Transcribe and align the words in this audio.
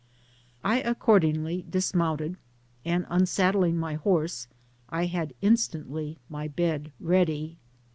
I 0.63 0.77
accordingly 0.81 1.63
dismounted, 1.69 2.37
and, 2.83 3.05
unsaddling 3.07 3.77
my 3.77 3.93
horse, 3.93 4.47
I 4.89 5.05
had 5.05 5.35
in 5.43 5.53
stantly 5.53 6.17
my 6.27 6.47
bed 6.47 6.91
ready. 6.99 7.59